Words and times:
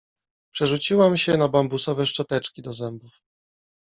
Przerzuciłam 0.53 1.17
się 1.17 1.37
na 1.37 1.47
bambusowe 1.47 2.05
szczoteczki 2.05 2.61
do 2.61 2.73
zębów. 2.73 3.21